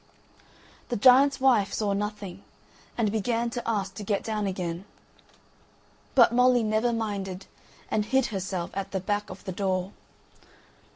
The 0.89 0.95
giant's 0.95 1.39
wife 1.39 1.71
saw 1.71 1.93
nothing, 1.93 2.43
and 2.97 3.11
began 3.11 3.51
to 3.51 3.69
ask 3.69 3.93
to 3.93 4.03
get 4.03 4.23
down 4.23 4.47
again; 4.47 4.85
but 6.15 6.33
Molly 6.33 6.63
never 6.63 6.91
minded, 6.91 7.45
but 7.91 8.05
hid 8.05 8.25
herself 8.33 8.71
at 8.73 8.93
the 8.93 8.99
back 8.99 9.29
of 9.29 9.43
the 9.43 9.51
door. 9.51 9.91